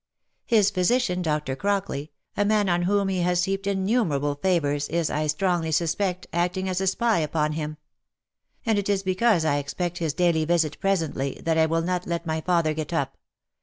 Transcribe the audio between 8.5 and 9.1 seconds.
and it is